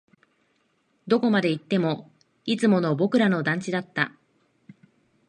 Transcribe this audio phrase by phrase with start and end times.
[1.07, 2.09] どこまで行っても、
[2.45, 4.11] いつもの僕らの団地だった